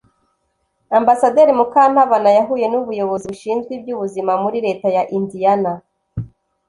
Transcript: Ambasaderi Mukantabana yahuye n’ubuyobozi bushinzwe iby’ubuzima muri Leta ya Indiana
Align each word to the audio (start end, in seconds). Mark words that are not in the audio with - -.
Ambasaderi 0.99 1.51
Mukantabana 1.59 2.29
yahuye 2.37 2.65
n’ubuyobozi 2.69 3.25
bushinzwe 3.31 3.69
iby’ubuzima 3.77 4.31
muri 4.43 4.57
Leta 4.65 4.87
ya 4.95 5.03
Indiana 5.17 5.71